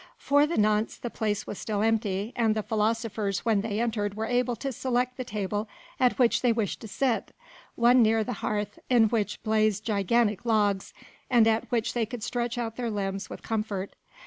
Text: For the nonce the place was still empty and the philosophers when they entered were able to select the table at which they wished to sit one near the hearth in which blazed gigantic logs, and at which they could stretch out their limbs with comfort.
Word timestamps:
For 0.17 0.47
the 0.47 0.57
nonce 0.57 0.97
the 0.97 1.11
place 1.11 1.45
was 1.45 1.59
still 1.59 1.83
empty 1.83 2.33
and 2.35 2.55
the 2.55 2.63
philosophers 2.63 3.45
when 3.45 3.61
they 3.61 3.79
entered 3.79 4.15
were 4.15 4.25
able 4.25 4.55
to 4.55 4.71
select 4.71 5.15
the 5.15 5.23
table 5.23 5.69
at 5.99 6.17
which 6.17 6.41
they 6.41 6.51
wished 6.51 6.79
to 6.81 6.87
sit 6.87 7.35
one 7.75 8.01
near 8.01 8.23
the 8.23 8.33
hearth 8.41 8.79
in 8.89 9.09
which 9.09 9.43
blazed 9.43 9.85
gigantic 9.85 10.43
logs, 10.43 10.95
and 11.29 11.47
at 11.47 11.71
which 11.71 11.93
they 11.93 12.07
could 12.07 12.23
stretch 12.23 12.57
out 12.57 12.77
their 12.77 12.89
limbs 12.89 13.29
with 13.29 13.43
comfort. 13.43 13.93